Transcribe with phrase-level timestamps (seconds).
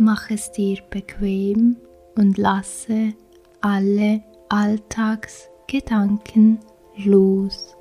[0.00, 1.76] Mach es dir bequem
[2.14, 3.14] und lasse
[3.60, 6.60] alle Alltagsgedanken
[6.96, 7.74] los.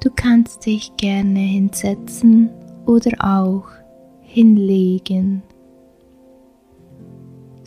[0.00, 2.50] Du kannst dich gerne hinsetzen
[2.86, 3.68] oder auch
[4.22, 5.44] hinlegen,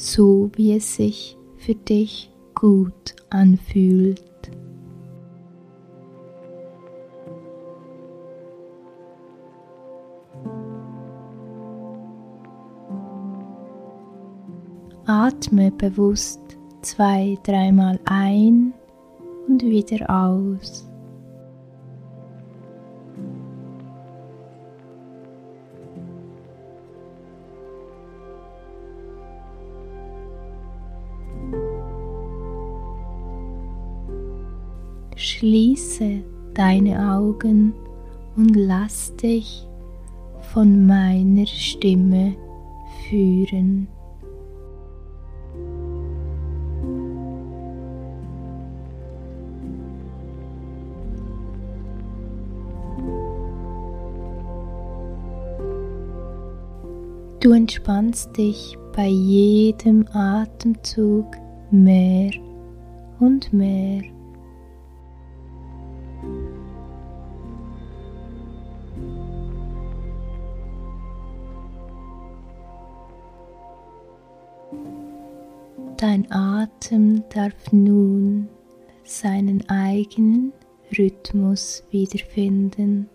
[0.03, 4.21] so wie es sich für dich gut anfühlt.
[15.05, 16.41] Atme bewusst
[16.81, 18.73] zwei, dreimal ein
[19.47, 20.92] und wieder aus.
[35.23, 36.21] Schließe
[36.53, 37.73] deine Augen
[38.35, 39.65] und lass dich
[40.51, 42.35] von meiner Stimme
[43.07, 43.87] führen.
[57.39, 61.27] Du entspannst dich bei jedem Atemzug
[61.71, 62.31] mehr
[63.21, 64.12] und mehr.
[77.33, 78.47] Darf nun
[79.03, 80.53] seinen eigenen
[80.97, 83.09] Rhythmus wiederfinden.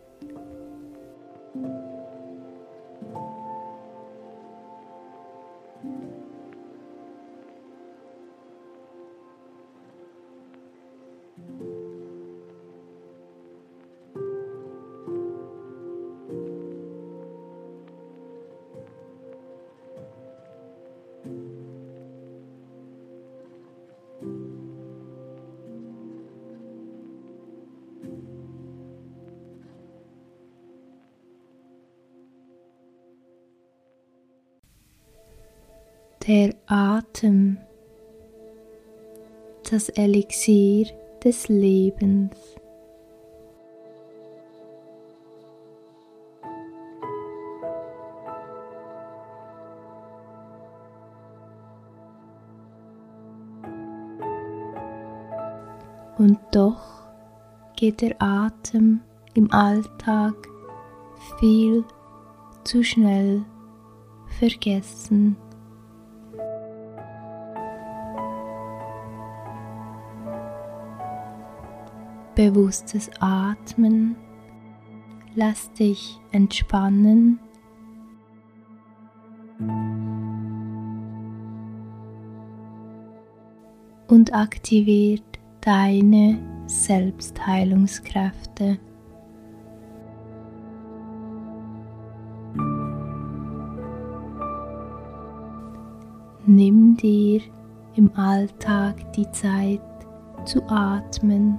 [36.28, 37.56] Der Atem,
[39.70, 40.86] das Elixier
[41.24, 42.36] des Lebens.
[56.18, 57.04] Und doch
[57.74, 59.00] geht der Atem
[59.32, 60.34] im Alltag
[61.38, 61.84] viel
[62.64, 63.46] zu schnell
[64.38, 65.38] vergessen.
[72.38, 74.16] Bewusstes Atmen.
[75.34, 77.40] Lass dich entspannen.
[84.06, 85.24] Und aktiviert
[85.62, 88.78] deine Selbstheilungskräfte.
[96.46, 97.40] Nimm dir
[97.96, 99.80] im Alltag die Zeit
[100.44, 101.58] zu atmen.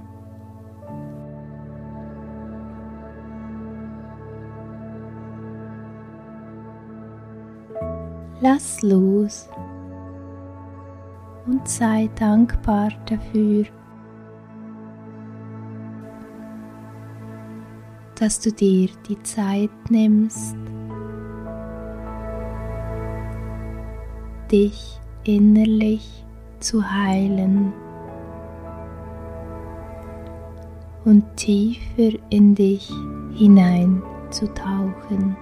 [8.42, 9.50] Lass los
[11.46, 13.66] und sei dankbar dafür,
[18.18, 20.56] dass du dir die Zeit nimmst,
[24.50, 26.24] dich innerlich
[26.60, 27.74] zu heilen
[31.04, 32.90] und tiefer in dich
[33.34, 35.36] hineinzutauchen.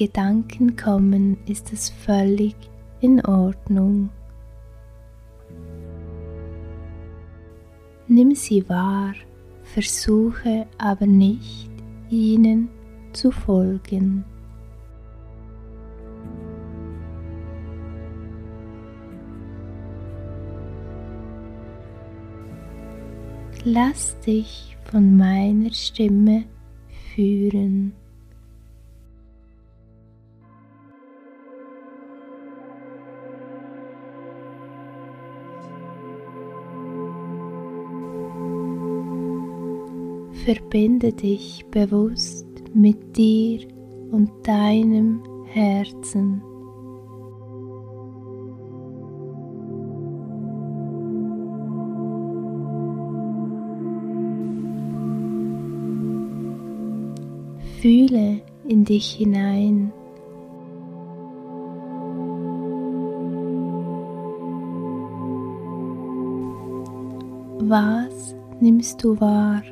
[0.00, 2.56] Gedanken kommen, ist es völlig
[3.02, 4.08] in Ordnung.
[8.08, 9.12] Nimm sie wahr,
[9.62, 11.70] versuche aber nicht,
[12.08, 12.70] ihnen
[13.12, 14.24] zu folgen.
[23.64, 26.44] Lass dich von meiner Stimme
[27.14, 27.99] führen.
[40.50, 42.44] Verbinde dich bewusst
[42.74, 43.68] mit dir
[44.10, 46.42] und deinem Herzen.
[57.80, 59.92] Fühle in dich hinein.
[67.60, 69.62] Was nimmst du wahr?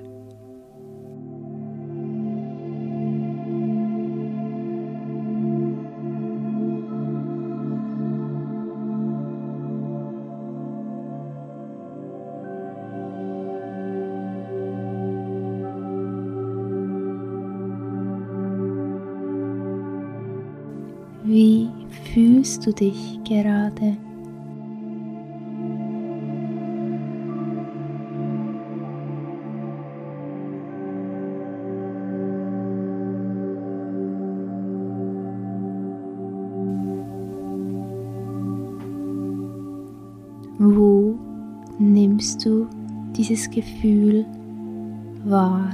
[22.12, 23.96] Fühlst du dich gerade?
[40.60, 41.16] Wo
[41.78, 42.66] nimmst du
[43.16, 44.26] dieses Gefühl
[45.24, 45.72] wahr?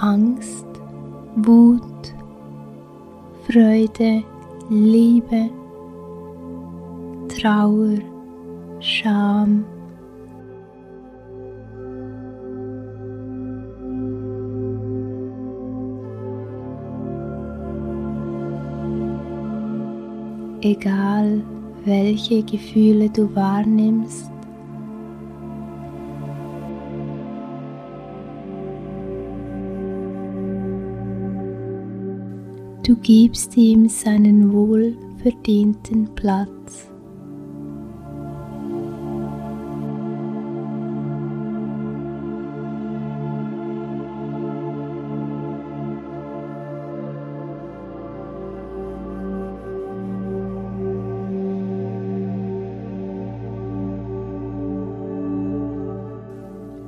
[0.00, 0.66] Angst,
[1.34, 1.82] Wut,
[3.46, 4.22] Freude,
[4.70, 5.50] Liebe,
[7.28, 7.98] Trauer,
[8.78, 9.64] Scham.
[20.60, 21.42] Egal
[21.84, 24.30] welche Gefühle du wahrnimmst,
[32.88, 36.88] Du gibst ihm seinen wohlverdienten Platz.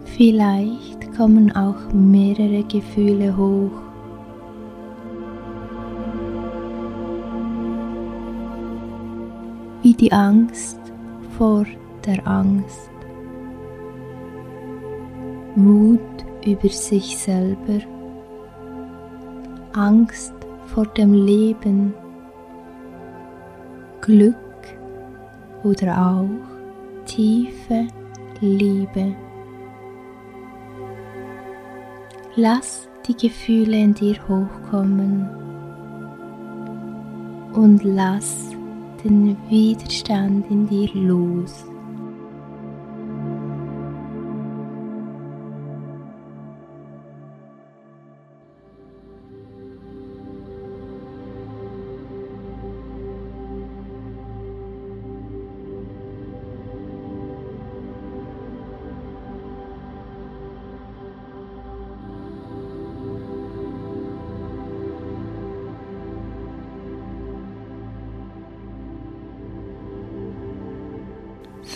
[0.06, 3.89] Vielleicht kommen auch mehrere Gefühle hoch
[10.00, 10.80] die Angst
[11.36, 11.66] vor
[12.06, 12.90] der Angst,
[15.54, 16.00] Mut
[16.42, 17.80] über sich selber,
[19.74, 20.32] Angst
[20.66, 21.92] vor dem Leben,
[24.00, 24.36] Glück
[25.64, 27.86] oder auch tiefe
[28.40, 29.14] Liebe.
[32.36, 35.28] Lass die Gefühle in dir hochkommen.
[37.52, 38.49] Und lass
[39.04, 41.69] den Widerstand in dir los.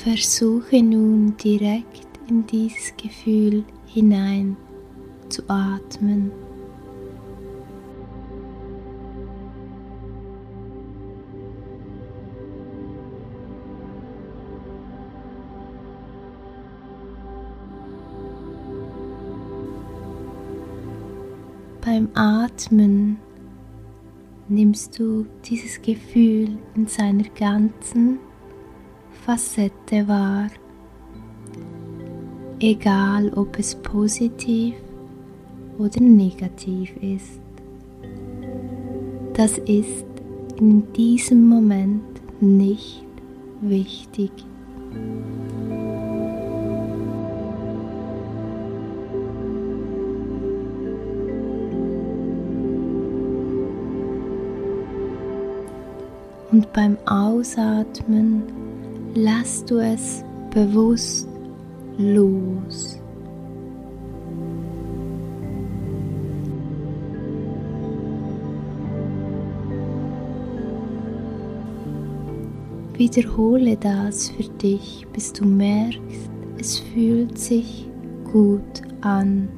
[0.05, 4.55] Versuche nun direkt in dieses Gefühl hinein
[5.31, 6.31] zu atmen.
[21.81, 23.17] Beim Atmen
[24.49, 28.19] nimmst du dieses Gefühl in seiner ganzen
[29.25, 30.49] Facette wahr,
[32.61, 34.75] egal ob es positiv
[35.79, 37.41] oder negativ ist.
[39.33, 40.05] Das ist
[40.59, 42.03] in diesem Moment
[42.43, 43.07] nicht
[43.63, 44.31] wichtig.
[56.53, 58.64] Und beim Ausatmen
[59.15, 61.29] lass du es bewusst
[61.99, 62.99] los.
[72.97, 76.01] Wiederhole das für dich, bis du merkst,
[76.59, 77.89] es fühlt sich
[78.33, 79.49] gut an.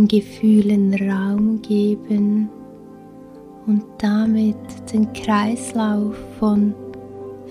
[0.00, 2.48] Den Gefühlen Raum geben
[3.66, 4.56] und damit
[4.90, 6.74] den Kreislauf von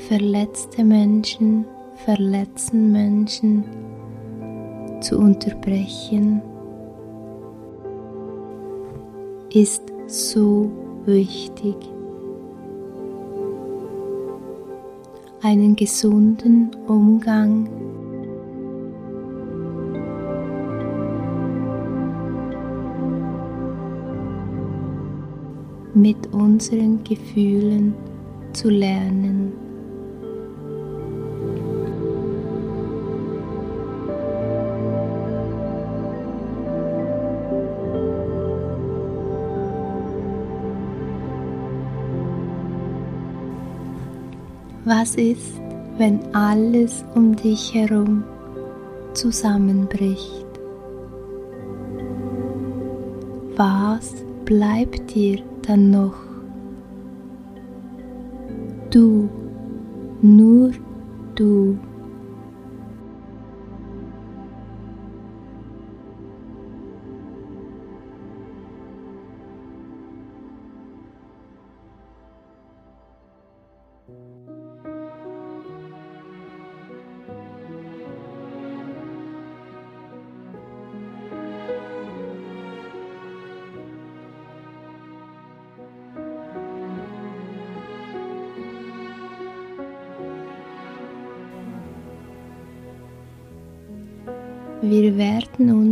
[0.08, 1.63] verletzte Menschen
[2.06, 3.63] verletzen Menschen
[5.00, 6.41] zu unterbrechen,
[9.53, 10.72] ist so
[11.06, 11.75] wichtig.
[15.44, 17.70] Einen gesunden Umgang
[26.01, 27.94] mit unseren Gefühlen
[28.53, 29.51] zu lernen.
[44.86, 45.62] Was ist,
[45.98, 48.24] wenn alles um dich herum
[49.13, 50.46] zusammenbricht?
[53.56, 54.13] Was
[54.46, 56.16] bleibt dir dann noch?
[58.90, 59.30] Du,
[60.20, 60.72] nur
[61.36, 61.78] du.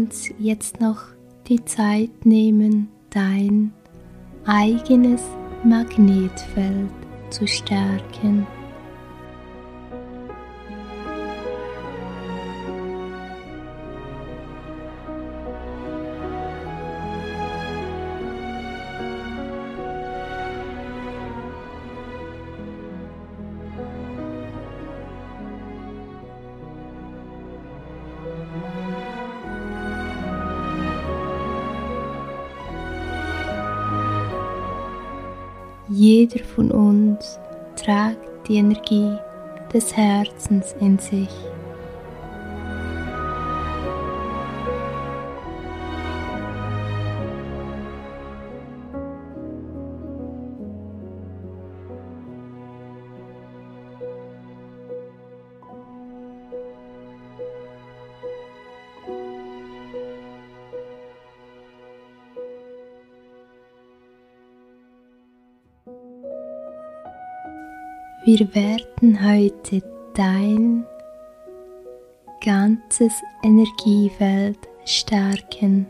[0.07, 1.01] Uns jetzt noch
[1.49, 3.73] die Zeit nehmen, dein
[4.45, 5.21] eigenes
[5.65, 6.89] Magnetfeld
[7.29, 8.47] zu stärken.
[36.09, 37.37] Jeder von uns
[37.75, 39.11] trägt die Energie
[39.73, 41.27] des Herzens in sich.
[68.27, 69.81] Wir werden heute
[70.13, 70.85] dein
[72.43, 75.87] ganzes Energiefeld stärken.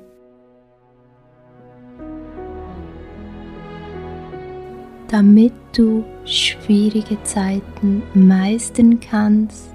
[5.07, 9.73] Damit du schwierige Zeiten meistern kannst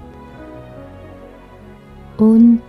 [2.15, 2.61] und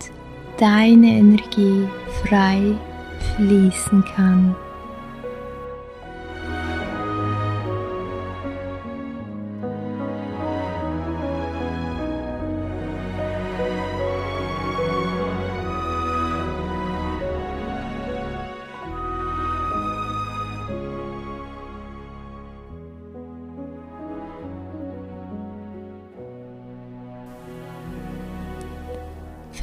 [0.57, 1.87] deine Energie
[2.21, 2.75] frei
[3.37, 4.57] fließen kann.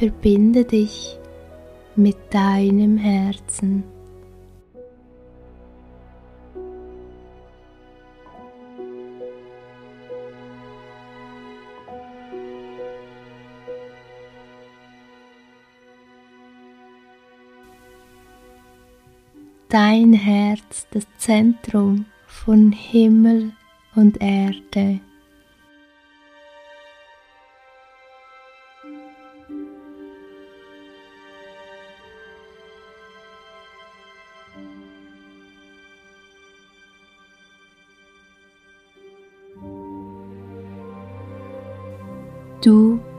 [0.02, 1.16] Verbinde dich
[1.94, 3.84] mit deinem Herzen.
[19.68, 23.52] Dein Herz, das Zentrum von Himmel
[23.94, 24.98] und Erde.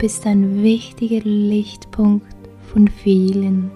[0.03, 2.35] Bist ein wichtiger Lichtpunkt
[2.73, 3.71] von vielen.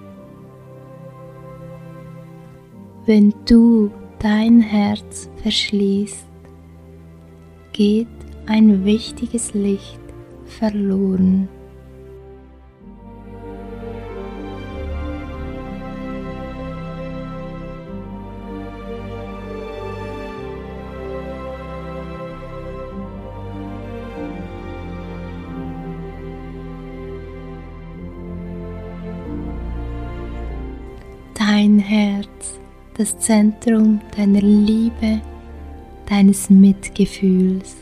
[3.06, 6.26] Wenn du dein Herz verschließt,
[7.72, 8.08] geht
[8.44, 10.02] ein wichtiges Licht
[10.44, 11.48] verloren.
[32.08, 32.58] Herz,
[32.96, 35.20] das Zentrum deiner Liebe,
[36.08, 37.76] deines Mitgefühls.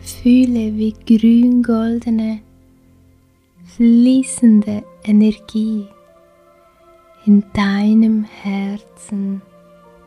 [0.00, 2.40] Fühle, wie grün-goldene,
[3.76, 5.86] fließende Energie
[7.26, 9.42] in deinem Herzen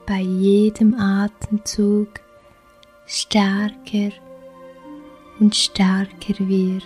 [0.05, 2.09] bei jedem Atemzug
[3.05, 4.11] stärker
[5.39, 6.83] und stärker wird.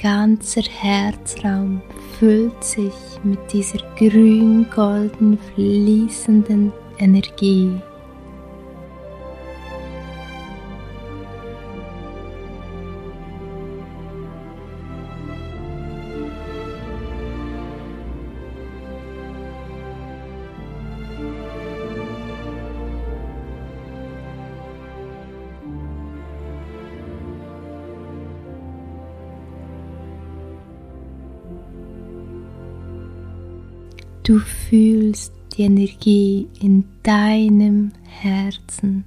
[0.00, 1.80] Ganzer Herzraum
[2.18, 7.80] füllt sich mit dieser grün-golden fließenden Energie.
[34.34, 39.04] Du fühlst die Energie in deinem Herzen.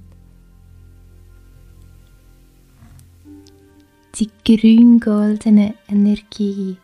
[4.14, 6.78] Die grün-goldene Energie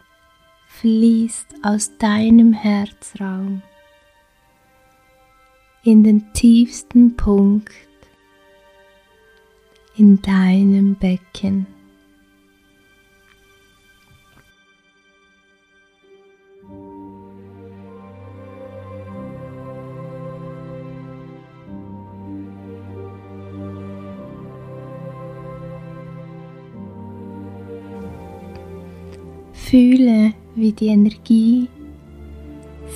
[0.68, 3.62] fließt aus deinem Herzraum
[5.83, 7.72] in den tiefsten Punkt
[9.96, 11.73] in deinem Becken.
[29.74, 31.66] Fühle, wie die Energie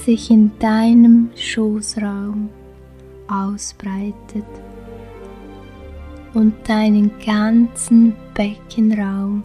[0.05, 2.49] sich in deinem Schoßraum
[3.27, 4.47] ausbreitet
[6.35, 9.43] und deinen ganzen Beckenraum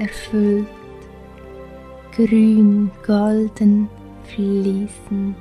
[0.00, 0.66] erfüllt,
[2.16, 3.88] grün, golden,
[4.24, 5.36] fließend,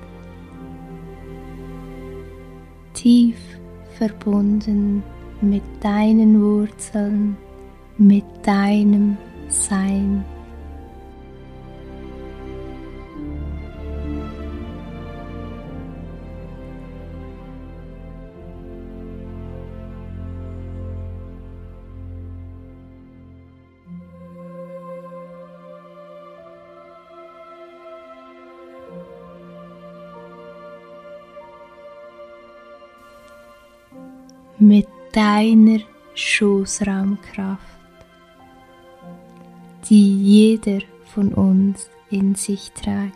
[2.94, 3.40] tief
[3.98, 5.02] verbunden
[5.42, 7.36] mit deinen Wurzeln,
[7.98, 9.18] mit deinem
[9.50, 10.24] Sein.
[34.60, 35.80] Mit deiner
[36.16, 37.62] Schoßraumkraft,
[39.90, 43.14] die jeder von uns in sich trägt.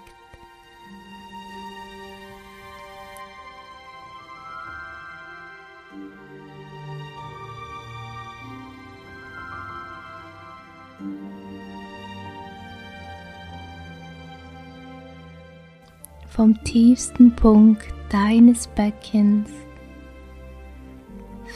[16.30, 19.50] Vom tiefsten Punkt deines Beckens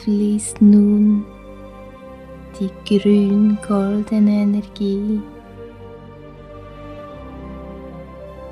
[0.06, 1.24] fließt nun
[2.60, 5.20] die grün-goldene Energie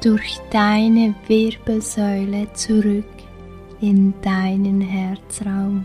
[0.02, 3.04] durch deine Wirbelsäule zurück
[3.80, 5.84] in deinen Herzraum.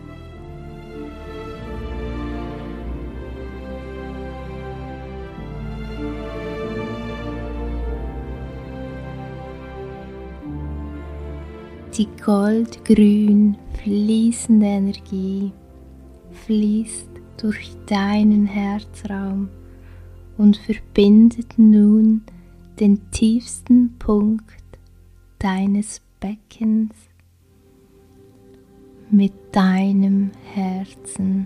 [11.95, 15.51] Die goldgrün fließende Energie
[16.49, 19.49] fließt durch deinen Herzraum
[20.35, 22.23] und verbindet nun
[22.79, 24.79] den tiefsten Punkt
[25.37, 26.95] deines Beckens
[29.11, 31.45] mit deinem Herzen.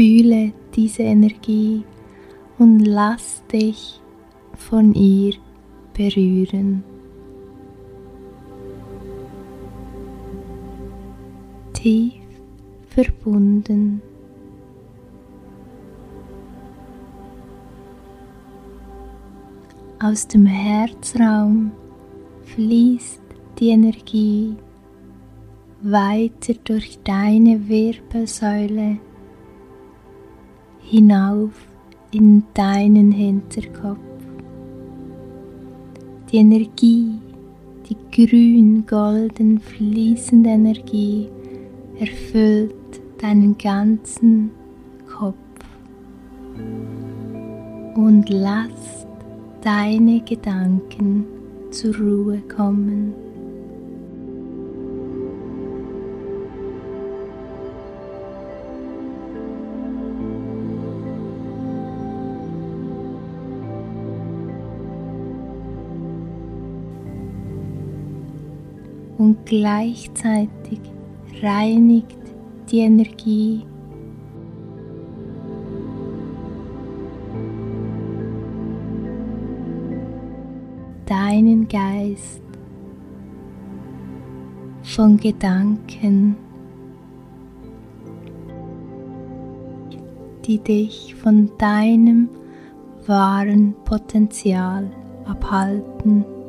[0.00, 1.84] Fühle diese Energie
[2.58, 4.00] und lass dich
[4.54, 5.34] von ihr
[5.92, 6.82] berühren.
[11.74, 12.14] Tief
[12.88, 14.00] verbunden.
[20.02, 21.72] Aus dem Herzraum
[22.46, 23.20] fließt
[23.58, 24.56] die Energie
[25.82, 28.98] weiter durch deine Wirbelsäule
[30.90, 31.52] hinauf
[32.10, 33.98] in deinen Hinterkopf.
[36.32, 37.12] Die Energie,
[37.88, 41.28] die grün-golden fließende Energie
[42.00, 42.74] erfüllt
[43.18, 44.50] deinen ganzen
[45.06, 45.36] Kopf
[47.94, 49.06] und lass
[49.62, 51.24] deine Gedanken
[51.70, 53.14] zur Ruhe kommen.
[69.20, 70.80] Und gleichzeitig
[71.42, 72.16] reinigt
[72.70, 73.66] die Energie
[81.04, 82.40] deinen Geist
[84.84, 86.36] von Gedanken,
[90.46, 92.30] die dich von deinem
[93.06, 94.90] wahren Potenzial
[95.26, 96.39] abhalten.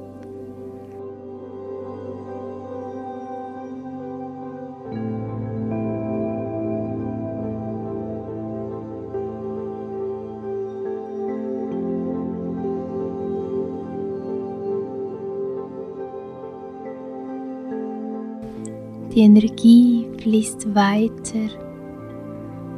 [19.22, 21.48] Die Energie fließt weiter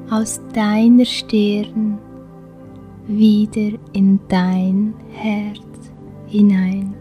[0.09, 1.97] aus deiner Stirn
[3.07, 5.61] wieder in dein Herz
[6.27, 6.93] hinein.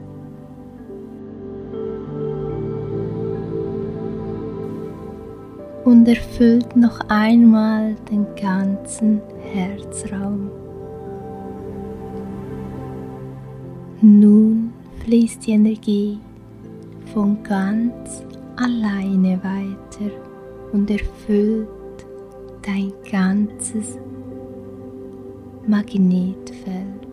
[5.86, 9.20] Und erfüllt noch einmal den ganzen
[9.52, 10.52] Herzraum.
[14.00, 16.20] Nun fließt die Energie
[17.12, 18.22] von ganz
[18.62, 20.12] alleine weiter
[20.72, 21.68] und erfüllt
[22.62, 23.98] dein ganzes
[25.66, 27.08] Magnetfeld.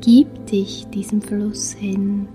[0.00, 2.28] Gib dich diesem Fluss hin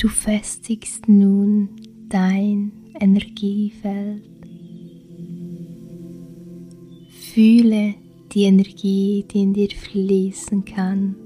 [0.00, 1.68] Du festigst nun
[2.08, 4.22] dein Energiefeld.
[7.34, 7.96] Fühle
[8.32, 11.16] die Energie, die in dir fließen kann.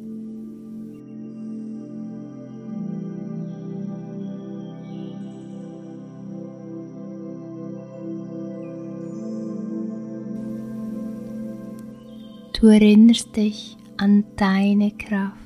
[12.58, 15.43] Du erinnerst dich an deine Kraft.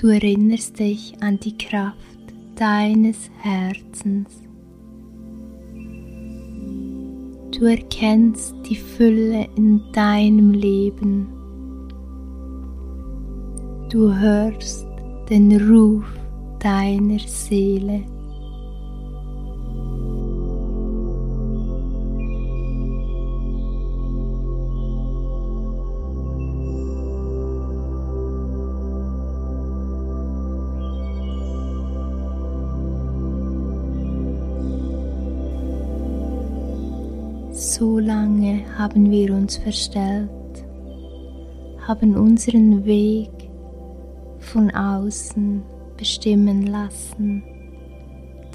[0.00, 1.94] Du erinnerst dich an die Kraft
[2.56, 4.30] deines Herzens.
[7.50, 11.28] Du erkennst die Fülle in deinem Leben.
[13.90, 14.86] Du hörst
[15.28, 16.06] den Ruf
[16.60, 18.02] deiner Seele.
[37.60, 40.30] So lange haben wir uns verstellt,
[41.86, 43.28] haben unseren Weg
[44.38, 45.62] von außen
[45.94, 47.42] bestimmen lassen,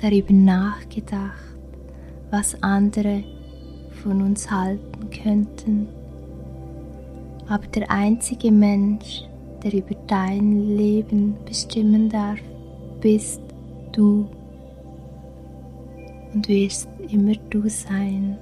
[0.02, 1.56] darüber nachgedacht,
[2.32, 3.24] was andere
[4.02, 5.88] von uns halten könnten.
[7.48, 9.22] Aber der einzige Mensch,
[9.64, 12.40] der über dein Leben bestimmen darf,
[13.02, 13.42] bist
[13.92, 14.28] du
[16.34, 18.40] und wirst immer du sein.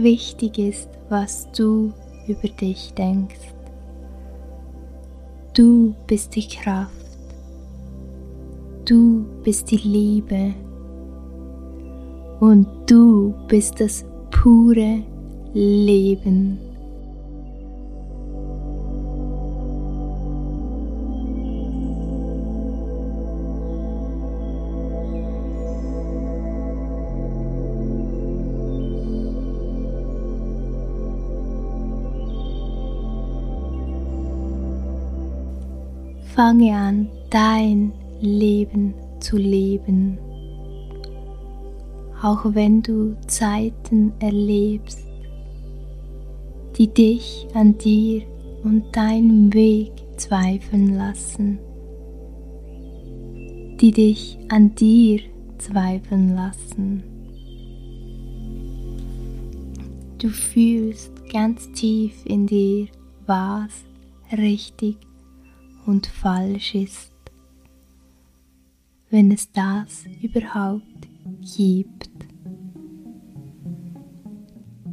[0.00, 1.92] Wichtig ist, was du
[2.28, 3.52] über dich denkst.
[5.54, 6.92] Du bist die Kraft.
[8.84, 10.54] Du bist die Liebe.
[12.38, 15.02] Und du bist das pure
[15.52, 16.60] Leben.
[36.38, 40.16] Fange an, dein Leben zu leben.
[42.22, 45.04] Auch wenn du Zeiten erlebst,
[46.76, 48.22] die dich an dir
[48.62, 51.58] und deinem Weg zweifeln lassen,
[53.80, 55.22] die dich an dir
[55.58, 57.02] zweifeln lassen.
[60.18, 62.86] Du fühlst ganz tief in dir,
[63.26, 63.72] was
[64.30, 65.07] richtig
[65.88, 67.14] und falsch ist,
[69.08, 71.08] wenn es das überhaupt
[71.56, 72.10] gibt.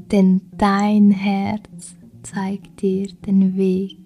[0.10, 3.98] Denn dein Herz zeigt dir den Weg.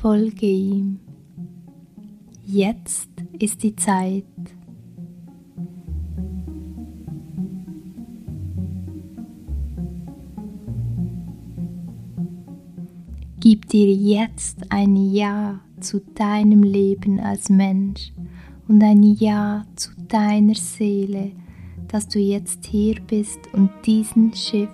[0.00, 1.00] Folge ihm.
[2.46, 4.24] Jetzt ist die Zeit.
[13.50, 18.12] Gib dir jetzt ein Ja zu deinem Leben als Mensch
[18.68, 21.32] und ein Ja zu deiner Seele,
[21.88, 24.70] dass du jetzt hier bist und diesen Schiff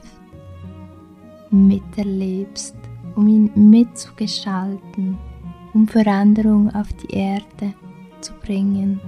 [1.51, 2.77] miterlebst,
[3.15, 5.17] um ihn mitzugestalten,
[5.73, 7.73] um Veränderung auf die Erde
[8.21, 9.01] zu bringen.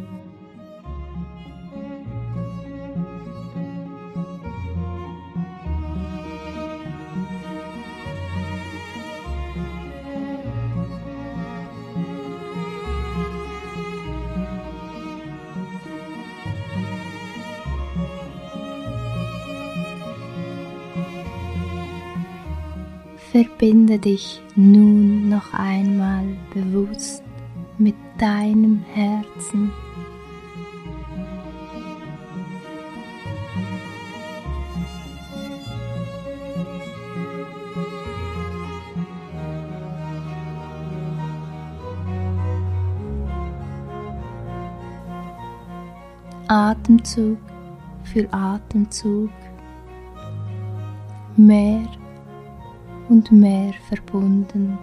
[23.33, 27.23] Verbinde dich nun noch einmal bewusst
[27.77, 29.71] mit deinem Herzen.
[46.49, 47.37] Atemzug
[48.05, 49.29] für Atemzug
[51.37, 51.83] mehr
[53.09, 54.79] und mehr verbunden.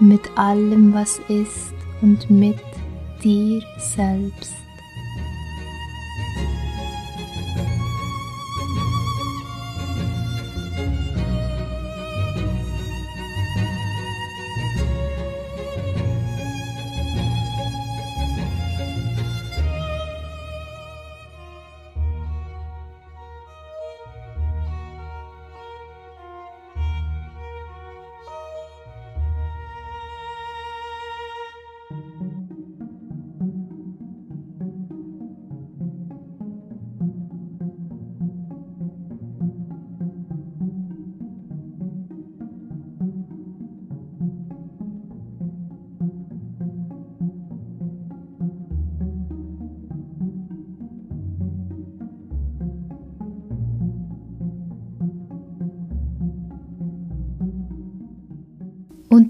[0.00, 2.58] mit allem, was ist und mit
[3.22, 4.67] dir selbst.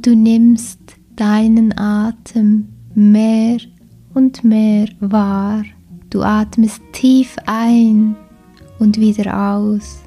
[0.08, 0.80] Du nimmst
[1.16, 3.58] deinen Atem mehr
[4.14, 5.62] und mehr wahr.
[6.08, 8.16] Du atmest tief ein
[8.78, 10.02] und wieder aus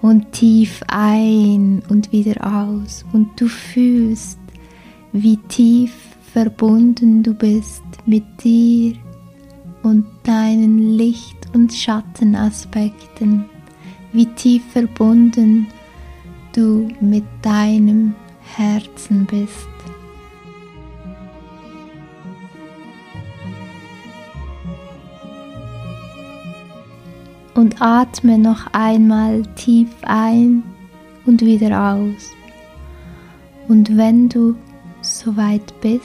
[0.00, 4.38] und tief ein und wieder aus und du fühlst,
[5.12, 5.92] wie tief
[6.32, 8.94] verbunden du bist mit dir
[9.82, 13.46] und deinen Licht- und Schattenaspekten,
[14.12, 15.66] wie tief verbunden
[16.52, 18.14] du mit deinem
[18.56, 19.68] Herzen bist.
[27.54, 30.62] Und atme noch einmal tief ein
[31.26, 32.30] und wieder aus.
[33.68, 34.56] Und wenn du
[35.02, 36.02] soweit bist,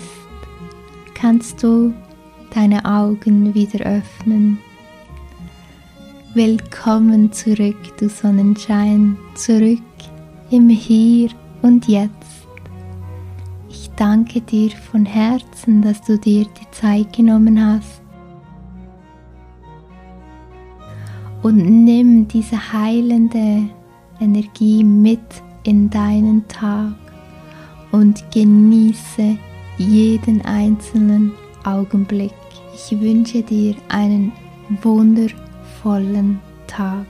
[1.15, 1.93] kannst du
[2.53, 4.59] deine Augen wieder öffnen.
[6.33, 9.81] Willkommen zurück, du Sonnenschein, zurück
[10.51, 11.29] im Hier
[11.61, 12.16] und Jetzt
[13.97, 18.01] danke dir von Herzen, dass du dir die Zeit genommen hast.
[21.43, 23.69] Und nimm diese heilende
[24.19, 25.19] Energie mit
[25.63, 26.95] in deinen Tag
[27.91, 29.37] und genieße
[29.77, 31.33] jeden einzelnen
[31.63, 32.33] Augenblick.
[32.73, 34.31] Ich wünsche dir einen
[34.81, 37.05] wundervollen Tag.